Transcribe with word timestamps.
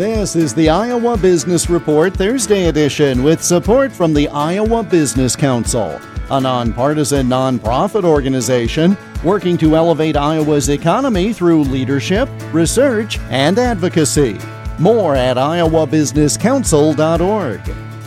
This 0.00 0.32
is 0.34 0.54
the 0.54 0.70
Iowa 0.70 1.18
Business 1.18 1.68
Report 1.68 2.14
Thursday 2.14 2.68
edition 2.68 3.22
with 3.22 3.44
support 3.44 3.92
from 3.92 4.14
the 4.14 4.28
Iowa 4.28 4.82
Business 4.82 5.36
Council, 5.36 6.00
a 6.30 6.40
nonpartisan 6.40 7.26
nonprofit 7.26 8.04
organization 8.04 8.96
working 9.22 9.58
to 9.58 9.76
elevate 9.76 10.16
Iowa's 10.16 10.70
economy 10.70 11.34
through 11.34 11.64
leadership, 11.64 12.30
research, 12.50 13.18
and 13.28 13.58
advocacy. 13.58 14.38
More 14.78 15.16
at 15.16 15.36
iowabusinesscouncil.org. 15.36 17.60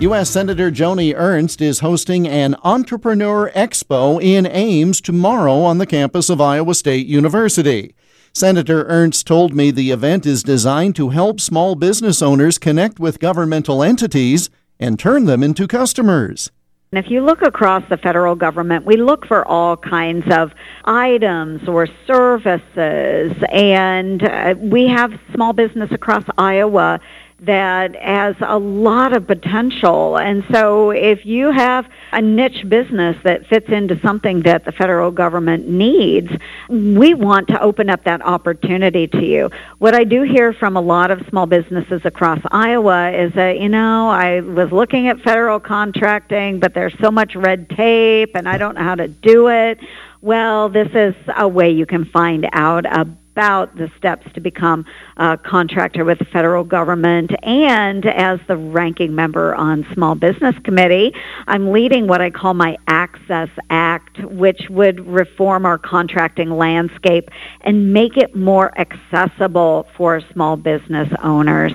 U.S. 0.00 0.28
Senator 0.28 0.72
Joni 0.72 1.14
Ernst 1.16 1.60
is 1.60 1.78
hosting 1.78 2.26
an 2.26 2.56
Entrepreneur 2.64 3.52
Expo 3.52 4.20
in 4.20 4.44
Ames 4.46 5.00
tomorrow 5.00 5.60
on 5.60 5.78
the 5.78 5.86
campus 5.86 6.30
of 6.30 6.40
Iowa 6.40 6.74
State 6.74 7.06
University. 7.06 7.94
Senator 8.36 8.84
Ernst 8.88 9.26
told 9.26 9.54
me 9.54 9.70
the 9.70 9.90
event 9.90 10.26
is 10.26 10.42
designed 10.42 10.94
to 10.96 11.08
help 11.08 11.40
small 11.40 11.74
business 11.74 12.20
owners 12.20 12.58
connect 12.58 13.00
with 13.00 13.18
governmental 13.18 13.82
entities 13.82 14.50
and 14.78 14.98
turn 14.98 15.24
them 15.24 15.42
into 15.42 15.66
customers. 15.66 16.50
And 16.92 17.02
if 17.02 17.10
you 17.10 17.24
look 17.24 17.40
across 17.40 17.82
the 17.88 17.96
federal 17.96 18.34
government, 18.34 18.84
we 18.84 18.98
look 18.98 19.26
for 19.26 19.42
all 19.48 19.78
kinds 19.78 20.26
of 20.30 20.52
items 20.84 21.66
or 21.66 21.88
services, 22.06 23.32
and 23.50 24.22
uh, 24.22 24.54
we 24.58 24.86
have 24.86 25.18
small 25.34 25.54
business 25.54 25.90
across 25.90 26.24
Iowa 26.36 27.00
that 27.40 27.94
has 27.96 28.34
a 28.40 28.58
lot 28.58 29.14
of 29.14 29.26
potential. 29.26 30.16
And 30.16 30.42
so 30.50 30.90
if 30.90 31.26
you 31.26 31.50
have 31.50 31.86
a 32.12 32.22
niche 32.22 32.66
business 32.66 33.16
that 33.24 33.46
fits 33.46 33.68
into 33.68 34.00
something 34.00 34.40
that 34.42 34.64
the 34.64 34.72
federal 34.72 35.10
government 35.10 35.68
needs, 35.68 36.30
we 36.70 37.12
want 37.12 37.48
to 37.48 37.60
open 37.60 37.90
up 37.90 38.04
that 38.04 38.22
opportunity 38.22 39.06
to 39.08 39.24
you. 39.24 39.50
What 39.78 39.94
I 39.94 40.04
do 40.04 40.22
hear 40.22 40.54
from 40.54 40.76
a 40.76 40.80
lot 40.80 41.10
of 41.10 41.26
small 41.28 41.46
businesses 41.46 42.00
across 42.04 42.40
Iowa 42.50 43.10
is 43.12 43.34
that, 43.34 43.58
you 43.58 43.68
know, 43.68 44.08
I 44.08 44.40
was 44.40 44.72
looking 44.72 45.08
at 45.08 45.20
federal 45.20 45.60
contracting, 45.60 46.58
but 46.58 46.72
there's 46.72 46.98
so 47.00 47.10
much 47.10 47.34
red 47.34 47.68
tape 47.68 48.34
and 48.34 48.48
I 48.48 48.56
don't 48.56 48.76
know 48.76 48.82
how 48.82 48.94
to 48.94 49.08
do 49.08 49.48
it. 49.48 49.78
Well, 50.22 50.70
this 50.70 50.88
is 50.94 51.14
a 51.36 51.46
way 51.46 51.70
you 51.70 51.84
can 51.84 52.06
find 52.06 52.48
out 52.52 52.86
about 52.86 53.25
about 53.36 53.76
the 53.76 53.90
steps 53.98 54.26
to 54.32 54.40
become 54.40 54.86
a 55.18 55.36
contractor 55.36 56.06
with 56.06 56.18
the 56.18 56.24
federal 56.24 56.64
government. 56.64 57.32
And 57.42 58.06
as 58.06 58.40
the 58.48 58.56
ranking 58.56 59.14
member 59.14 59.54
on 59.54 59.86
Small 59.92 60.14
Business 60.14 60.54
Committee, 60.64 61.12
I'm 61.46 61.70
leading 61.70 62.06
what 62.06 62.22
I 62.22 62.30
call 62.30 62.54
my 62.54 62.78
Access 62.86 63.50
Act, 63.68 64.24
which 64.24 64.70
would 64.70 65.06
reform 65.06 65.66
our 65.66 65.76
contracting 65.76 66.48
landscape 66.48 67.28
and 67.60 67.92
make 67.92 68.16
it 68.16 68.34
more 68.34 68.72
accessible 68.80 69.86
for 69.98 70.22
small 70.32 70.56
business 70.56 71.12
owners. 71.22 71.74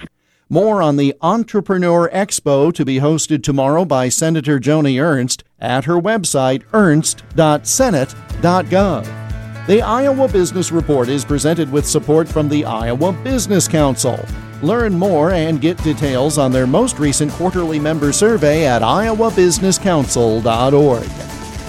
More 0.50 0.82
on 0.82 0.98
the 0.98 1.14
Entrepreneur 1.22 2.10
Expo 2.10 2.74
to 2.74 2.84
be 2.84 2.96
hosted 2.96 3.44
tomorrow 3.44 3.86
by 3.86 4.10
Senator 4.10 4.60
Joni 4.60 5.00
Ernst 5.00 5.44
at 5.60 5.86
her 5.86 6.02
website 6.02 6.64
ernst.senate.gov. 6.74 9.21
The 9.68 9.84
Iowa 9.84 10.28
Business 10.28 10.72
Report 10.72 11.08
is 11.08 11.24
presented 11.24 11.72
with 11.72 11.88
support 11.88 12.28
from 12.28 12.50
the 12.50 12.66
Iowa 12.66 13.12
Business 13.12 13.68
Council. 13.68 14.20
Learn 14.64 14.98
more 14.98 15.34
and 15.34 15.62
get 15.62 15.78
details 15.84 16.40
on 16.40 16.52
their 16.52 16.66
most 16.66 16.98
recent 16.98 17.32
quarterly 17.34 17.78
member 17.78 18.12
survey 18.12 18.66
at 18.66 18.82
iowabusinesscouncil.org. 18.82 21.10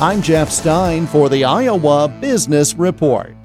I'm 0.01 0.23
Jeff 0.23 0.51
Stein 0.51 1.07
for 1.07 1.29
the 1.29 1.45
Iowa 1.45 2.09
Business 2.19 2.73
Report. 2.75 3.37